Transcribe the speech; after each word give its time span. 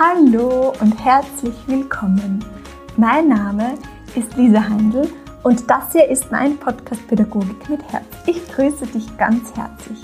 Hallo 0.00 0.74
und 0.80 1.04
herzlich 1.04 1.56
willkommen. 1.66 2.44
Mein 2.96 3.26
Name 3.26 3.74
ist 4.14 4.36
Lisa 4.36 4.62
Handel 4.62 5.10
und 5.42 5.68
das 5.68 5.90
hier 5.90 6.08
ist 6.08 6.30
mein 6.30 6.56
Podcast 6.56 7.04
Pädagogik 7.08 7.68
mit 7.68 7.82
Herz. 7.90 8.04
Ich 8.26 8.46
grüße 8.46 8.86
dich 8.86 9.18
ganz 9.18 9.56
herzlich. 9.56 9.98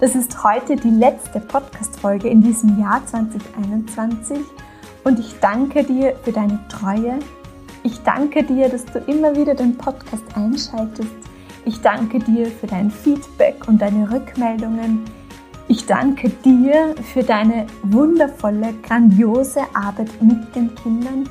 Das 0.00 0.16
ist 0.16 0.42
heute 0.42 0.74
die 0.74 0.90
letzte 0.90 1.38
Podcast-Folge 1.38 2.28
in 2.28 2.42
diesem 2.42 2.80
Jahr 2.80 3.06
2021 3.06 4.38
und 5.04 5.20
ich 5.20 5.38
danke 5.40 5.84
dir 5.84 6.16
für 6.24 6.32
deine 6.32 6.58
Treue. 6.68 7.20
Ich 7.84 8.02
danke 8.02 8.42
dir, 8.42 8.68
dass 8.68 8.84
du 8.84 8.98
immer 8.98 9.36
wieder 9.36 9.54
den 9.54 9.78
Podcast 9.78 10.24
einschaltest. 10.34 11.14
Ich 11.64 11.80
danke 11.80 12.18
dir 12.18 12.46
für 12.46 12.66
dein 12.66 12.90
Feedback 12.90 13.68
und 13.68 13.80
deine 13.80 14.10
Rückmeldungen. 14.10 15.04
Ich 15.70 15.86
danke 15.86 16.30
dir 16.30 16.96
für 17.12 17.22
deine 17.22 17.64
wundervolle, 17.84 18.74
grandiose 18.82 19.60
Arbeit 19.72 20.10
mit 20.20 20.52
den 20.56 20.74
Kindern 20.74 21.30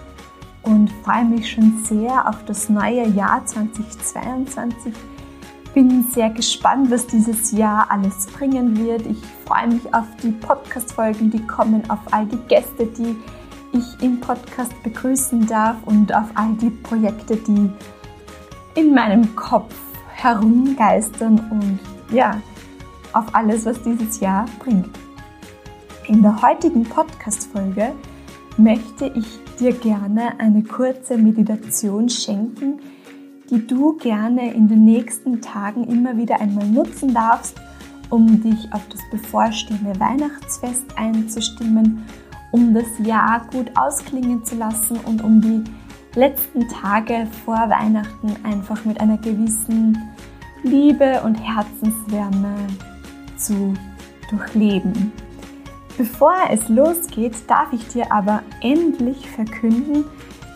und 0.64 0.90
freue 1.04 1.26
mich 1.26 1.52
schon 1.52 1.78
sehr 1.84 2.26
auf 2.26 2.46
das 2.46 2.70
neue 2.70 3.06
Jahr 3.10 3.46
2022. 3.46 4.94
Bin 5.74 6.06
sehr 6.14 6.30
gespannt, 6.30 6.90
was 6.90 7.06
dieses 7.06 7.52
Jahr 7.52 7.92
alles 7.92 8.28
bringen 8.28 8.78
wird. 8.78 9.06
Ich 9.08 9.18
freue 9.46 9.68
mich 9.68 9.94
auf 9.94 10.06
die 10.24 10.32
Podcast-Folgen, 10.32 11.30
die 11.32 11.46
kommen, 11.46 11.84
auf 11.90 12.00
all 12.12 12.26
die 12.26 12.40
Gäste, 12.48 12.86
die 12.86 13.18
ich 13.74 14.02
im 14.02 14.22
Podcast 14.22 14.72
begrüßen 14.84 15.48
darf 15.48 15.76
und 15.86 16.16
auf 16.16 16.28
all 16.36 16.54
die 16.54 16.70
Projekte, 16.70 17.36
die 17.36 17.70
in 18.76 18.94
meinem 18.94 19.36
Kopf 19.36 19.76
herumgeistern 20.14 21.46
und 21.52 21.80
ja, 22.16 22.42
auf 23.14 23.34
alles, 23.34 23.66
was 23.66 23.82
dieses 23.82 24.20
Jahr 24.20 24.46
bringt. 24.60 24.90
In 26.08 26.22
der 26.22 26.42
heutigen 26.42 26.84
Podcast-Folge 26.84 27.94
möchte 28.58 29.12
ich 29.16 29.28
dir 29.60 29.74
gerne 29.74 30.40
eine 30.40 30.64
kurze 30.64 31.18
Meditation 31.18 32.10
schenken, 32.10 32.80
die 33.50 33.66
du 33.66 33.98
gerne 33.98 34.54
in 34.54 34.68
den 34.68 34.86
nächsten 34.86 35.42
Tagen 35.42 35.84
immer 35.86 36.18
wieder 36.18 36.40
einmal 36.40 36.68
nutzen 36.68 37.14
darfst, 37.14 37.56
um 38.10 38.42
dich 38.42 38.72
auf 38.74 38.82
das 38.90 39.02
bevorstehende 39.12 40.00
Weihnachtsfest 40.00 40.86
einzustimmen, 40.98 42.06
um 42.52 42.74
das 42.74 42.88
Jahr 43.04 43.46
gut 43.52 43.72
ausklingen 43.76 44.44
zu 44.44 44.56
lassen 44.56 44.98
und 45.06 45.24
um 45.24 45.42
die 45.42 45.64
letzten 46.16 46.68
Tage 46.68 47.28
vor 47.46 47.70
Weihnachten 47.70 48.36
einfach 48.44 48.84
mit 48.86 49.00
einer 49.00 49.18
gewissen 49.18 49.98
Liebe 50.64 51.22
und 51.24 51.36
Herzenswärme 51.36 52.56
zu 53.40 53.74
durchleben. 54.30 55.12
Bevor 55.98 56.34
es 56.50 56.70
losgeht, 56.70 57.34
darf 57.48 57.74
ich 57.74 57.88
dir 57.90 58.12
aber 58.12 58.42
endlich 58.62 59.30
verkünden, 59.30 60.06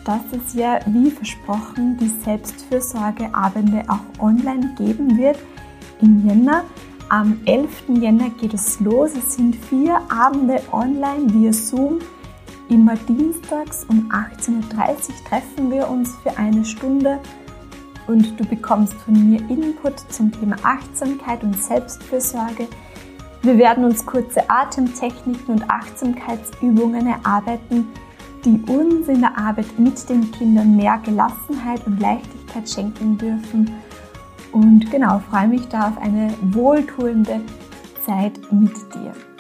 dass 0.05 0.21
es 0.31 0.53
ja 0.53 0.79
wie 0.85 1.11
versprochen 1.11 1.97
die 1.97 2.07
Selbstfürsorgeabende 2.23 3.83
auch 3.87 4.23
online 4.23 4.73
geben 4.77 5.17
wird 5.17 5.37
im 6.01 6.27
Jänner. 6.27 6.63
Am 7.09 7.39
11. 7.45 7.69
Jänner 7.99 8.29
geht 8.29 8.53
es 8.53 8.79
los. 8.79 9.11
Es 9.15 9.35
sind 9.35 9.55
vier 9.55 9.99
Abende 10.09 10.61
online 10.71 11.33
via 11.33 11.53
Zoom. 11.53 11.99
Immer 12.69 12.95
dienstags 12.95 13.85
um 13.89 14.09
18.30 14.11 14.49
Uhr 14.49 15.25
treffen 15.29 15.71
wir 15.71 15.89
uns 15.89 16.11
für 16.23 16.37
eine 16.37 16.63
Stunde 16.65 17.19
und 18.07 18.39
du 18.39 18.45
bekommst 18.45 18.93
von 18.93 19.13
mir 19.13 19.39
Input 19.49 19.99
zum 20.11 20.31
Thema 20.31 20.55
Achtsamkeit 20.63 21.43
und 21.43 21.55
Selbstfürsorge. 21.55 22.67
Wir 23.41 23.57
werden 23.57 23.83
uns 23.83 24.05
kurze 24.05 24.49
Atemtechniken 24.49 25.55
und 25.55 25.69
Achtsamkeitsübungen 25.69 27.07
erarbeiten, 27.07 27.87
die 28.45 28.59
uns 28.67 29.07
in 29.07 29.21
der 29.21 29.37
Arbeit 29.37 29.77
mit 29.77 30.07
den 30.09 30.31
Kindern 30.31 30.75
mehr 30.75 30.99
Gelassenheit 31.03 31.85
und 31.85 31.99
Leichtigkeit 31.99 32.69
schenken 32.69 33.17
dürfen. 33.17 33.71
Und 34.51 34.89
genau, 34.91 35.19
freue 35.29 35.47
mich 35.47 35.67
da 35.69 35.89
auf 35.89 35.97
eine 35.97 36.33
wohltuende 36.41 37.41
Zeit 38.05 38.39
mit 38.51 38.75
dir. 38.93 39.32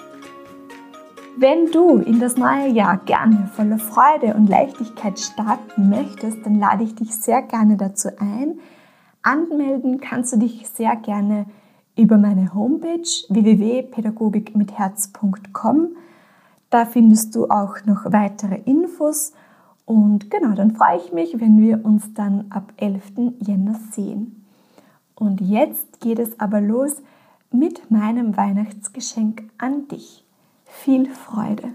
Wenn 1.35 1.71
du 1.71 1.97
in 1.97 2.19
das 2.19 2.37
neue 2.37 2.67
Jahr 2.67 2.97
gerne 2.97 3.49
voller 3.55 3.79
Freude 3.79 4.35
und 4.35 4.47
Leichtigkeit 4.47 5.19
starten 5.19 5.89
möchtest, 5.89 6.45
dann 6.45 6.59
lade 6.59 6.83
ich 6.83 6.93
dich 6.93 7.15
sehr 7.15 7.41
gerne 7.41 7.75
dazu 7.75 8.09
ein. 8.19 8.59
Anmelden 9.23 9.99
kannst 9.99 10.33
du 10.33 10.37
dich 10.37 10.69
sehr 10.69 10.95
gerne 10.95 11.47
über 11.97 12.19
meine 12.19 12.53
Homepage 12.53 13.09
www.pädagogikmitherz.com. 13.29 15.87
Da 16.69 16.85
findest 16.85 17.35
du 17.35 17.49
auch 17.49 17.83
noch 17.85 18.11
weitere 18.11 18.59
Infos 18.65 19.33
und 19.85 20.29
genau, 20.29 20.53
dann 20.53 20.75
freue 20.75 20.97
ich 20.97 21.13
mich, 21.13 21.41
wenn 21.41 21.59
wir 21.59 21.83
uns 21.83 22.13
dann 22.13 22.45
ab 22.51 22.71
11. 22.77 23.33
Jänner 23.39 23.79
sehen. 23.91 24.45
Und 25.15 25.41
jetzt 25.41 25.99
geht 25.99 26.19
es 26.19 26.39
aber 26.39 26.61
los 26.61 27.01
mit 27.51 27.89
meinem 27.89 28.37
Weihnachtsgeschenk 28.37 29.49
an 29.57 29.87
dich 29.87 30.22
viel 30.73 31.09
Freude. 31.13 31.71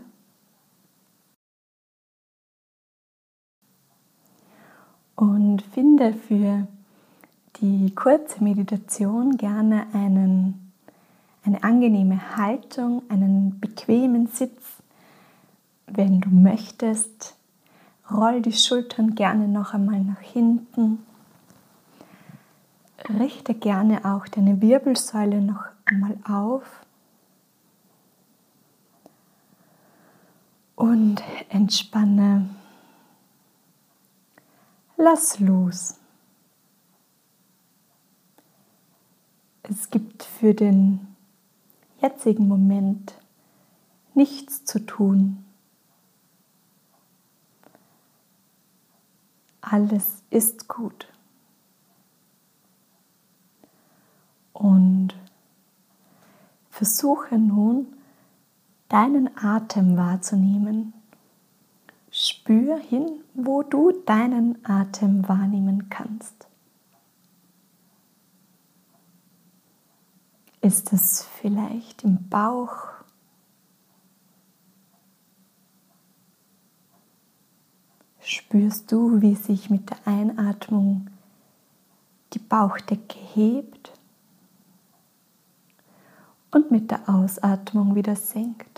Und 5.17 5.63
finde 5.63 6.13
für 6.13 6.67
die 7.61 7.95
kurze 7.95 8.45
Meditation 8.45 9.37
gerne 9.37 9.87
einen, 9.93 10.73
eine 11.45 11.65
angenehme 11.65 12.37
Haltung, 12.37 13.03
einen 13.09 13.59
bequemen 13.59 14.27
Sitz. 14.27 14.63
Wenn 15.87 16.21
du 16.21 16.29
möchtest, 16.29 17.37
roll 18.11 18.43
die 18.43 18.53
Schultern 18.53 19.15
gerne 19.15 19.49
noch 19.49 19.75
einmal 19.75 20.01
nach 20.01 20.21
hinten. 20.21 21.05
Richte 23.09 23.55
gerne 23.55 24.05
auch 24.05 24.29
deine 24.29 24.61
Wirbelsäule 24.61 25.41
noch 25.41 25.65
einmal 25.87 26.17
auf. 26.29 26.63
Und 30.79 31.25
entspanne. 31.49 32.49
Lass 34.97 35.41
los. 35.41 35.97
Es 39.65 39.91
gibt 39.91 40.23
für 40.23 40.55
den 40.55 41.17
jetzigen 42.01 42.47
Moment 42.47 43.19
nichts 44.15 44.65
zu 44.65 44.79
tun. 44.87 45.45
Alles 49.61 50.23
ist 50.31 50.69
gut. 50.69 51.09
Und 54.53 55.17
versuche 56.71 57.37
nun 57.37 57.98
deinen 58.89 59.31
Atem 59.37 59.97
wahrzunehmen. 59.97 60.95
Spür 62.11 62.79
hin, 62.79 63.21
wo 63.35 63.63
du 63.63 63.93
deinen 64.07 64.65
Atem 64.65 65.29
wahrnehmen 65.29 65.91
kannst. 65.91 66.47
Ist 70.61 70.93
es 70.93 71.25
vielleicht 71.41 72.03
im 72.03 72.29
Bauch? 72.29 72.89
Spürst 78.21 78.91
du, 78.91 79.23
wie 79.23 79.35
sich 79.35 79.71
mit 79.71 79.89
der 79.89 79.99
Einatmung 80.07 81.09
die 82.33 82.39
Bauchdecke 82.39 83.19
hebt 83.19 83.93
und 86.51 86.71
mit 86.71 86.91
der 86.91 87.09
Ausatmung 87.09 87.95
wieder 87.95 88.17
senkt. 88.17 88.78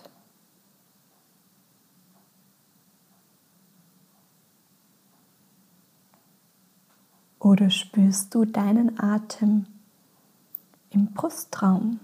Oder 7.41 7.71
spürst 7.71 8.35
du 8.35 8.45
deinen 8.45 9.01
Atem 9.01 9.67
im 10.91 11.13
Brustraum? 11.13 11.99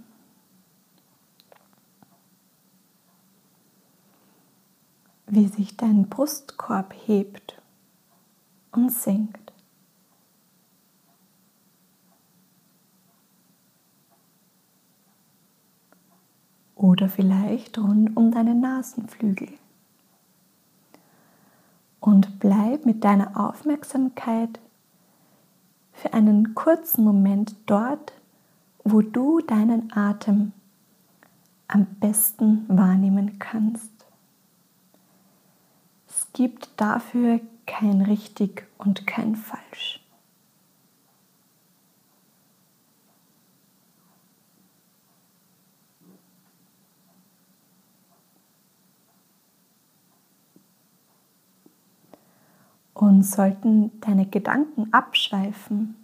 Wie 5.27 5.47
sich 5.47 5.77
dein 5.77 6.09
Brustkorb 6.09 6.94
hebt 7.06 7.61
und 8.73 8.91
senkt. 8.91 9.47
oder 16.77 17.09
vielleicht 17.09 17.79
rund 17.79 18.17
um 18.17 18.31
deine 18.31 18.55
Nasenflügel. 18.55 19.49
Und 21.99 22.38
bleib 22.38 22.87
mit 22.87 23.03
deiner 23.03 23.49
Aufmerksamkeit 23.49 24.61
für 25.97 26.13
einen 26.13 26.55
kurzen 26.55 27.05
Moment 27.05 27.57
dort, 27.67 28.13
wo 28.85 29.03
du 29.03 29.41
deinen 29.41 29.93
Atem 29.93 30.53
am 31.69 31.87
besten 31.99 32.65
wahrnehmen 32.69 33.39
kannst. 33.39 33.91
gibt 36.37 36.69
dafür 36.77 37.41
kein 37.67 38.03
richtig 38.03 38.67
und 38.77 39.07
kein 39.07 39.37
falsch. 39.37 40.06
Und 52.97 53.25
sollten 53.25 54.01
deine 54.01 54.25
Gedanken 54.25 54.91
abschweifen, 54.91 55.97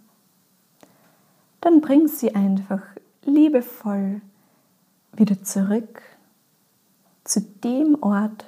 dann 1.59 1.81
bring 1.81 2.07
sie 2.07 2.35
einfach 2.35 2.83
liebevoll 3.23 4.21
wieder 5.11 5.41
zurück 5.41 6.03
zu 7.23 7.41
dem 7.41 7.97
Ort, 8.03 8.45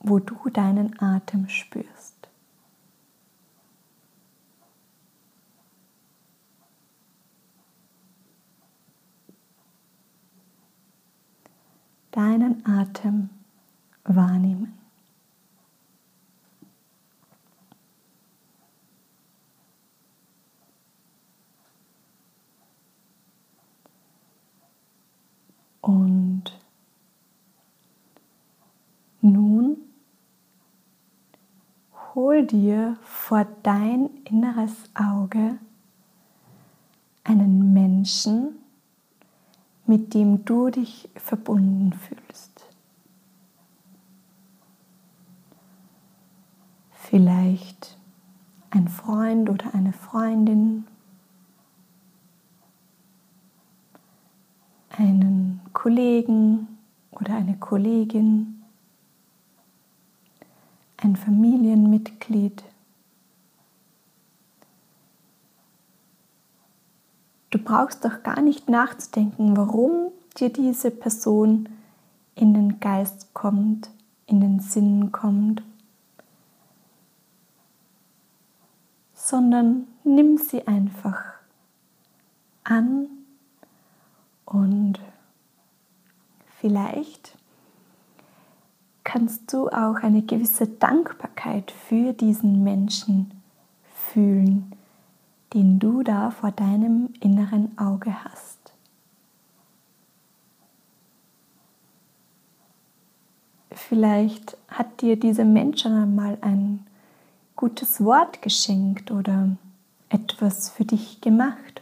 wo 0.00 0.18
du 0.18 0.50
deinen 0.50 1.00
Atem 1.00 1.48
spürst. 1.48 2.16
Deinen 12.10 12.66
Atem 12.66 13.30
wahrnehmen. 14.02 14.76
Und 25.86 26.58
nun 29.20 29.76
hol 32.36 32.44
dir 32.44 32.98
vor 33.02 33.46
dein 33.62 34.10
inneres 34.24 34.72
Auge 34.94 35.58
einen 37.24 37.72
Menschen, 37.72 38.56
mit 39.86 40.12
dem 40.12 40.44
du 40.44 40.68
dich 40.68 41.08
verbunden 41.16 41.94
fühlst. 41.94 42.66
Vielleicht 46.92 47.96
ein 48.70 48.88
Freund 48.88 49.48
oder 49.48 49.74
eine 49.74 49.94
Freundin 49.94 50.86
einen 54.90 55.60
Kollegen 55.72 56.68
oder 57.12 57.34
eine 57.34 57.56
Kollegin, 57.56 58.55
ein 60.96 61.16
Familienmitglied. 61.16 62.64
Du 67.50 67.58
brauchst 67.58 68.04
doch 68.04 68.22
gar 68.22 68.42
nicht 68.42 68.68
nachzudenken, 68.68 69.56
warum 69.56 70.12
dir 70.38 70.52
diese 70.52 70.90
Person 70.90 71.68
in 72.34 72.52
den 72.54 72.80
Geist 72.80 73.32
kommt, 73.34 73.90
in 74.26 74.40
den 74.40 74.60
Sinn 74.60 75.12
kommt, 75.12 75.62
sondern 79.14 79.86
nimm 80.04 80.38
sie 80.38 80.66
einfach 80.66 81.24
an 82.64 83.08
und 84.44 85.00
vielleicht 86.60 87.35
kannst 89.06 89.52
du 89.52 89.68
auch 89.68 90.02
eine 90.02 90.20
gewisse 90.20 90.66
Dankbarkeit 90.66 91.70
für 91.70 92.12
diesen 92.12 92.64
Menschen 92.64 93.30
fühlen, 93.94 94.72
den 95.54 95.78
du 95.78 96.02
da 96.02 96.32
vor 96.32 96.50
deinem 96.50 97.10
inneren 97.20 97.78
Auge 97.78 98.12
hast. 98.24 98.58
Vielleicht 103.70 104.58
hat 104.66 105.00
dir 105.00 105.16
dieser 105.16 105.44
Mensch 105.44 105.82
schon 105.82 105.92
einmal 105.92 106.36
ein 106.40 106.84
gutes 107.54 108.02
Wort 108.02 108.42
geschenkt 108.42 109.12
oder 109.12 109.56
etwas 110.08 110.68
für 110.68 110.84
dich 110.84 111.20
gemacht. 111.20 111.80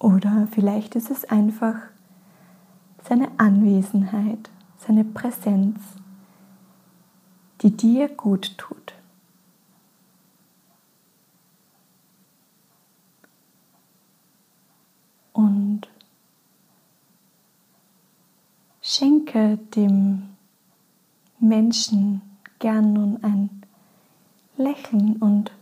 Oder 0.00 0.48
vielleicht 0.50 0.96
ist 0.96 1.08
es 1.08 1.24
einfach 1.24 1.76
seine 3.08 3.30
Anwesenheit, 3.38 4.50
seine 4.76 5.02
Präsenz, 5.02 5.80
die 7.62 7.70
dir 7.74 8.08
gut 8.08 8.56
tut. 8.58 8.94
Und 15.32 15.88
schenke 18.82 19.56
dem 19.74 20.36
Menschen 21.38 22.20
gern 22.58 22.92
nun 22.92 23.24
ein 23.24 23.62
Lächeln 24.56 25.16
und 25.16 25.52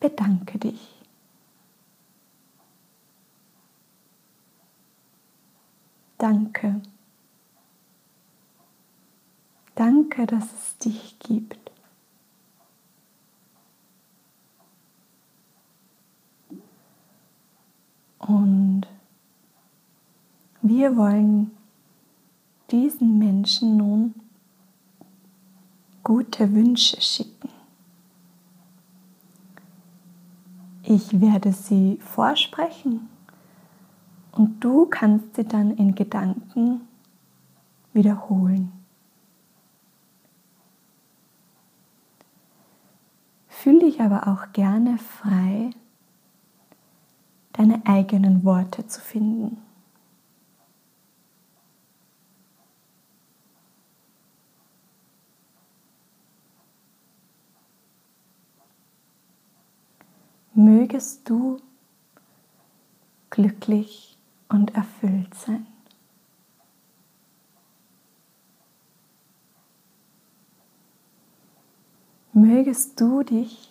bedanke 0.00 0.58
dich. 0.58 0.93
Danke. 6.24 6.80
Danke, 9.74 10.26
dass 10.26 10.46
es 10.54 10.78
dich 10.78 11.18
gibt. 11.18 11.70
Und 18.20 18.86
wir 20.62 20.96
wollen 20.96 21.50
diesen 22.70 23.18
Menschen 23.18 23.76
nun 23.76 24.14
gute 26.02 26.54
Wünsche 26.54 26.98
schicken. 27.02 27.50
Ich 30.84 31.20
werde 31.20 31.52
sie 31.52 31.98
vorsprechen 32.00 33.10
und 34.34 34.60
du 34.64 34.86
kannst 34.86 35.36
sie 35.36 35.44
dann 35.44 35.76
in 35.76 35.94
Gedanken 35.94 36.80
wiederholen. 37.92 38.72
Fühl 43.48 43.78
dich 43.78 44.00
aber 44.00 44.26
auch 44.26 44.52
gerne 44.52 44.98
frei, 44.98 45.70
deine 47.52 47.80
eigenen 47.86 48.44
Worte 48.44 48.86
zu 48.86 49.00
finden. 49.00 49.58
Mögest 60.52 61.28
du 61.28 61.58
glücklich 63.30 64.13
und 64.48 64.74
erfüllt 64.74 65.34
sein. 65.34 65.66
Mögest 72.32 73.00
du 73.00 73.22
dich 73.22 73.70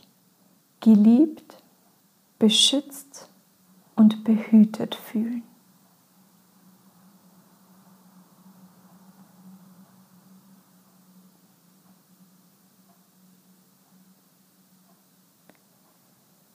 geliebt, 0.79 1.61
beschützt 2.39 3.29
und 3.95 4.23
behütet 4.23 4.95
fühlen. 4.95 5.43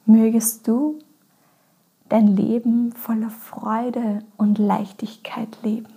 Mögest 0.07 0.67
du 0.67 0.99
dein 2.09 2.37
Leben 2.37 2.93
voller 2.93 3.31
Freude 3.31 4.25
und 4.37 4.59
Leichtigkeit 4.59 5.59
leben. 5.62 5.88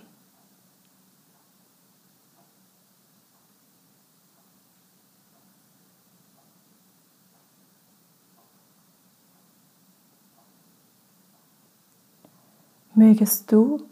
Mögest 12.94 13.50
du 13.50 13.82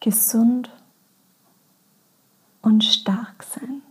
gesund 0.00 0.70
und 2.62 2.82
stark 2.82 3.42
sein. 3.42 3.82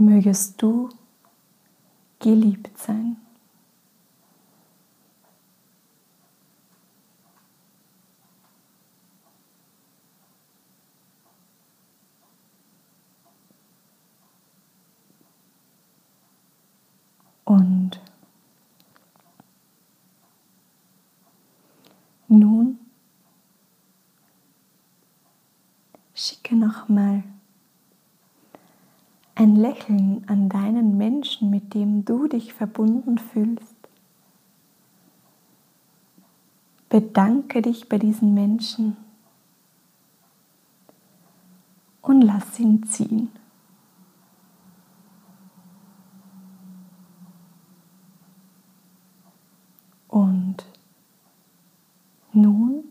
Mögest 0.00 0.60
du 0.60 0.88
geliebt 2.18 2.76
sein. 2.78 3.16
Und 17.44 18.00
nun 22.28 22.78
schicke 26.14 26.54
nochmal 26.54 27.24
ein 29.40 29.56
Lächeln 29.56 30.22
an 30.26 30.50
deinen 30.50 30.98
Menschen, 30.98 31.48
mit 31.48 31.72
dem 31.72 32.04
du 32.04 32.28
dich 32.28 32.52
verbunden 32.52 33.16
fühlst. 33.16 33.74
Bedanke 36.90 37.62
dich 37.62 37.88
bei 37.88 37.96
diesen 37.96 38.34
Menschen 38.34 38.98
und 42.02 42.20
lass 42.20 42.60
ihn 42.60 42.82
ziehen. 42.82 43.30
Und 50.08 50.66
nun 52.34 52.84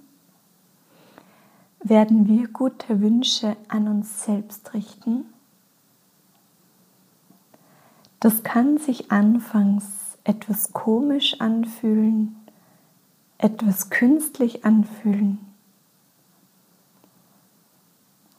werden 1.83 2.27
wir 2.27 2.47
gute 2.47 3.01
Wünsche 3.01 3.55
an 3.67 3.87
uns 3.87 4.23
selbst 4.23 4.73
richten. 4.73 5.25
Das 8.19 8.43
kann 8.43 8.77
sich 8.77 9.11
anfangs 9.11 10.17
etwas 10.23 10.73
komisch 10.73 11.39
anfühlen, 11.39 12.35
etwas 13.37 13.89
künstlich 13.89 14.65
anfühlen. 14.65 15.39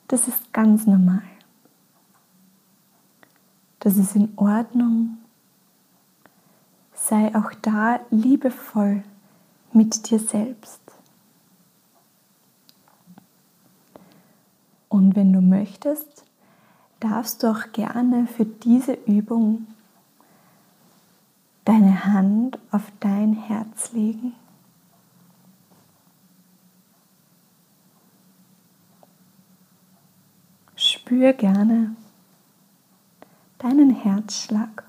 Das 0.08 0.28
ist 0.28 0.52
ganz 0.52 0.86
normal. 0.86 1.22
Das 3.78 3.96
ist 3.96 4.14
in 4.14 4.32
Ordnung 4.36 5.16
sei 7.10 7.34
auch 7.34 7.52
da 7.62 8.00
liebevoll 8.10 9.02
mit 9.72 10.10
dir 10.10 10.18
selbst. 10.18 10.80
Und 14.88 15.16
wenn 15.16 15.32
du 15.32 15.40
möchtest, 15.40 16.24
darfst 17.00 17.42
du 17.42 17.48
auch 17.50 17.72
gerne 17.72 18.26
für 18.26 18.44
diese 18.44 18.92
Übung 18.92 19.66
deine 21.64 22.04
Hand 22.04 22.58
auf 22.70 22.92
dein 23.00 23.34
Herz 23.34 23.92
legen. 23.92 24.34
Spür 30.76 31.32
gerne 31.32 31.96
deinen 33.58 33.90
Herzschlag. 33.90 34.84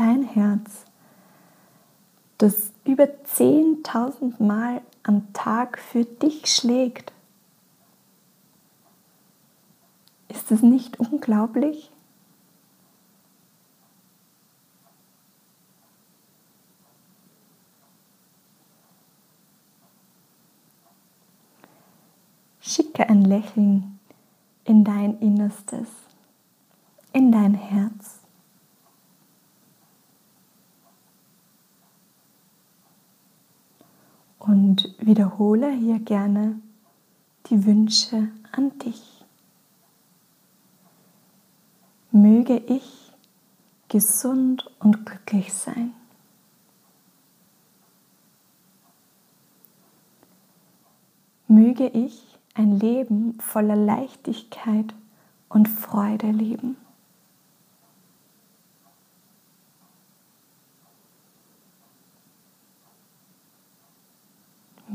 dein 0.00 0.22
Herz, 0.24 0.86
das 2.38 2.69
über 2.84 3.04
10.000 3.04 4.42
Mal 4.42 4.80
am 5.02 5.32
Tag 5.32 5.78
für 5.78 6.04
dich 6.04 6.46
schlägt. 6.46 7.12
Ist 10.28 10.50
es 10.50 10.62
nicht 10.62 10.98
unglaublich? 10.98 11.90
Schicke 22.60 23.08
ein 23.08 23.24
Lächeln 23.24 23.98
in 24.64 24.84
dein 24.84 25.18
Innerstes, 25.18 25.88
in 27.12 27.32
dein 27.32 27.54
Herz. 27.54 28.20
und 34.40 34.94
wiederhole 35.10 35.72
hier 35.72 35.98
gerne 35.98 36.60
die 37.46 37.66
Wünsche 37.66 38.28
an 38.52 38.78
dich. 38.78 39.24
Möge 42.12 42.56
ich 42.56 43.12
gesund 43.88 44.70
und 44.78 45.04
glücklich 45.04 45.52
sein. 45.52 45.92
Möge 51.48 51.88
ich 51.88 52.38
ein 52.54 52.78
Leben 52.78 53.36
voller 53.40 53.74
Leichtigkeit 53.74 54.94
und 55.48 55.68
Freude 55.68 56.30
leben. 56.30 56.76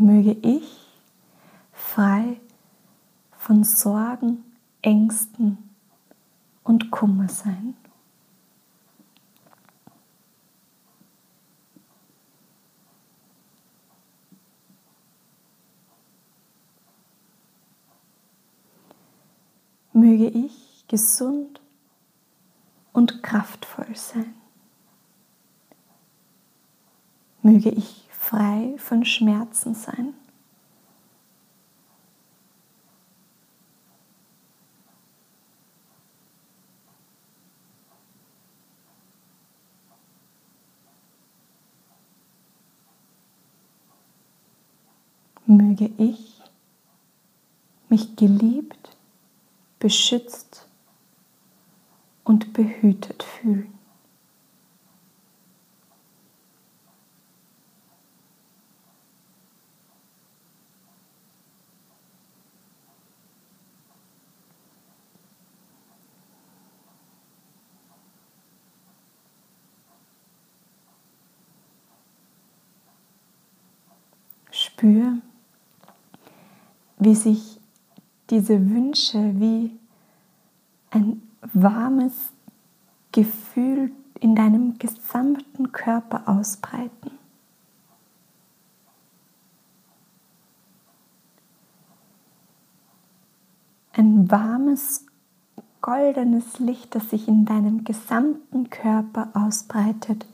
Möge 0.05 0.38
ich 0.47 0.88
frei 1.74 2.39
von 3.31 3.63
Sorgen, 3.63 4.43
Ängsten 4.81 5.57
und 6.63 6.91
Kummer 6.91 7.27
sein. 7.27 7.75
Möge 19.91 20.27
ich 20.27 20.85
gesund 20.88 21.62
und 22.93 23.24
kraftvoll 23.24 23.95
sein. 23.95 24.35
Möge 27.41 27.69
ich 27.69 28.04
frei 28.29 28.74
von 28.77 29.05
Schmerzen 29.05 29.75
sein. 29.75 30.13
Möge 45.46 45.91
ich 46.00 46.41
mich 47.89 48.15
geliebt, 48.15 48.98
beschützt 49.77 50.67
und 52.24 52.53
behütet 52.53 53.22
fühlen. 53.22 53.75
Spür, 74.75 75.17
wie 76.98 77.15
sich 77.15 77.60
diese 78.29 78.70
Wünsche 78.70 79.39
wie 79.39 79.72
ein 80.91 81.22
warmes 81.53 82.13
Gefühl 83.12 83.91
in 84.20 84.36
deinem 84.36 84.77
gesamten 84.77 85.72
Körper 85.72 86.27
ausbreiten. 86.27 87.12
Ein 93.94 94.29
warmes, 94.29 95.05
goldenes 95.82 96.60
Licht, 96.60 96.96
das 96.96 97.12
sich 97.12 97.29
in 97.29 97.46
deinem 97.46 97.86
gesamten 97.86 98.70
Körper 98.70 99.29
ausbreitet 99.34 100.25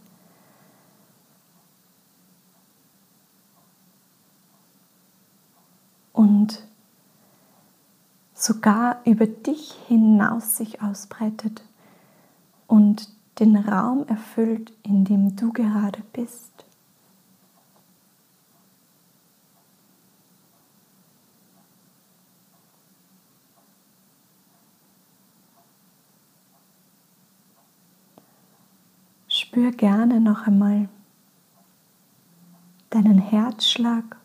und 6.21 6.61
sogar 8.35 9.01
über 9.05 9.25
dich 9.25 9.71
hinaus 9.87 10.55
sich 10.55 10.79
ausbreitet 10.79 11.63
und 12.67 13.09
den 13.39 13.55
Raum 13.55 14.07
erfüllt, 14.07 14.71
in 14.83 15.03
dem 15.03 15.35
du 15.35 15.51
gerade 15.51 16.03
bist. 16.13 16.63
Spür 29.27 29.71
gerne 29.71 30.21
noch 30.21 30.45
einmal 30.45 30.87
deinen 32.91 33.17
Herzschlag 33.17 34.20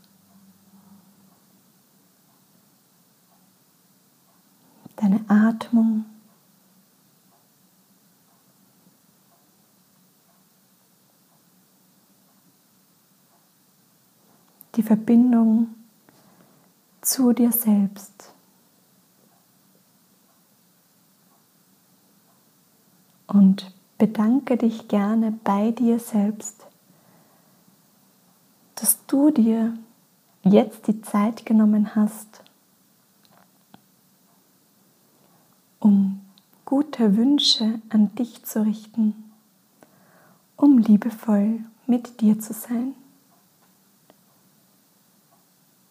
Deine 5.06 5.24
Atmung. 5.28 6.04
Die 14.74 14.82
Verbindung 14.82 15.76
zu 17.02 17.32
dir 17.32 17.52
selbst. 17.52 18.34
Und 23.28 23.72
bedanke 23.98 24.56
dich 24.56 24.88
gerne 24.88 25.30
bei 25.44 25.70
dir 25.70 26.00
selbst, 26.00 26.66
dass 28.74 29.06
du 29.06 29.30
dir 29.30 29.78
jetzt 30.42 30.88
die 30.88 31.00
Zeit 31.00 31.46
genommen 31.46 31.94
hast, 31.94 32.42
um 35.86 36.18
gute 36.64 37.16
Wünsche 37.16 37.80
an 37.90 38.12
dich 38.16 38.44
zu 38.44 38.64
richten, 38.64 39.14
um 40.56 40.78
liebevoll 40.78 41.60
mit 41.86 42.20
dir 42.20 42.40
zu 42.40 42.54
sein. 42.54 42.94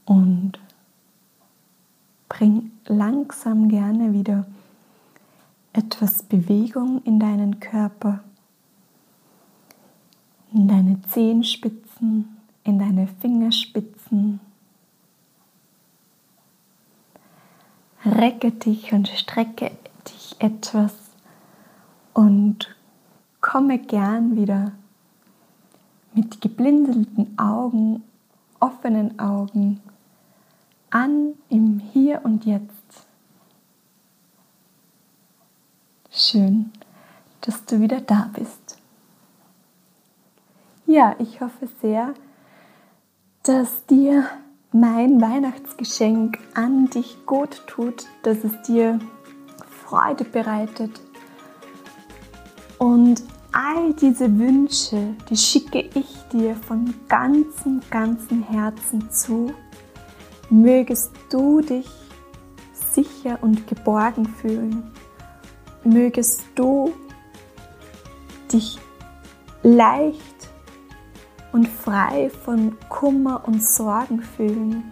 Und 0.03 0.59
bring 2.27 2.71
langsam 2.87 3.69
gerne 3.69 4.11
wieder 4.11 4.45
etwas 5.71 6.23
Bewegung 6.23 7.01
in 7.05 7.17
deinen 7.17 7.61
Körper, 7.61 8.21
in 10.51 10.67
deine 10.67 11.01
Zehenspitzen, 11.03 12.35
in 12.65 12.79
deine 12.79 13.07
Fingerspitzen. 13.07 14.41
Recke 18.03 18.51
dich 18.51 18.91
und 18.91 19.07
strecke 19.07 19.71
dich 20.25 20.41
etwas 20.41 20.93
und 22.13 22.75
komme 23.41 23.77
gern 23.79 24.35
wieder 24.35 24.71
mit 26.13 26.41
geblinzelten 26.41 27.37
Augen, 27.37 28.03
offenen 28.59 29.19
Augen 29.19 29.81
an 30.89 31.33
im 31.49 31.79
Hier 31.79 32.21
und 32.23 32.45
Jetzt. 32.45 32.71
Schön, 36.09 36.71
dass 37.41 37.65
du 37.65 37.81
wieder 37.81 37.99
da 37.99 38.29
bist. 38.33 38.77
Ja, 40.85 41.15
ich 41.19 41.41
hoffe 41.41 41.67
sehr, 41.81 42.13
dass 43.43 43.85
dir 43.87 44.25
mein 44.71 45.19
Weihnachtsgeschenk 45.21 46.39
an 46.53 46.89
dich 46.89 47.25
gut 47.25 47.63
tut, 47.67 48.05
dass 48.23 48.43
es 48.43 48.61
dir 48.61 48.99
Freude 49.85 50.23
bereitet. 50.25 51.01
Und 52.77 53.23
all 53.51 53.93
diese 53.93 54.37
Wünsche, 54.37 55.15
die 55.29 55.37
schicke 55.37 55.89
ich 55.93 56.07
dir 56.33 56.55
von 56.55 56.93
ganzem, 57.07 57.81
ganzem 57.89 58.43
Herzen 58.43 59.09
zu. 59.09 59.53
Mögest 60.49 61.11
du 61.29 61.61
dich 61.61 61.89
sicher 62.73 63.39
und 63.41 63.67
geborgen 63.67 64.25
fühlen 64.27 64.91
mögest 65.85 66.41
du 66.55 66.93
dich 68.51 68.79
leicht 69.63 70.49
und 71.51 71.67
frei 71.67 72.29
von 72.43 72.77
Kummer 72.89 73.43
und 73.45 73.63
Sorgen 73.63 74.21
fühlen. 74.21 74.91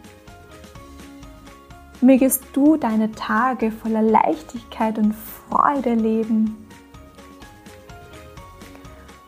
Mögest 2.03 2.43
du 2.51 2.75
deine 2.75 3.09
Tage 3.13 3.71
voller 3.71 4.01
Leichtigkeit 4.01 4.97
und 4.97 5.15
Freude 5.15 5.93
leben. 5.93 6.67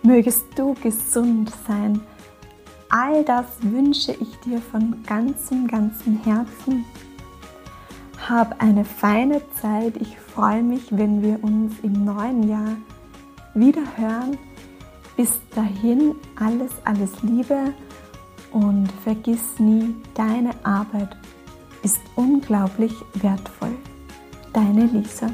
Mögest 0.04 0.44
du 0.58 0.74
gesund 0.84 1.54
sein. 1.66 2.02
All 2.90 3.24
das 3.24 3.46
wünsche 3.62 4.12
ich 4.12 4.36
dir 4.42 4.60
von 4.60 5.02
ganzem, 5.08 5.68
ganzem 5.68 6.22
Herzen. 6.26 6.84
Hab 8.28 8.62
eine 8.62 8.84
feine 8.84 9.42
Zeit. 9.62 9.96
Ich 9.96 10.20
freue 10.20 10.62
mich, 10.62 10.84
wenn 10.90 11.22
wir 11.22 11.42
uns 11.46 11.76
im 11.82 12.04
neuen 12.04 12.50
Jahr 12.50 12.76
wieder 13.54 13.84
hören. 13.96 14.38
Bis 15.16 15.32
dahin 15.56 16.14
alles, 16.36 16.74
alles 16.84 17.24
Liebe 17.24 17.74
und 18.52 18.92
vergiss 19.06 19.60
nie, 19.60 19.96
deine 20.14 20.52
Arbeit 20.66 21.16
ist 21.86 22.02
unglaublich 22.16 22.94
wertvoll. 23.14 23.78
Deine 24.54 24.86
Lisa. 24.88 25.30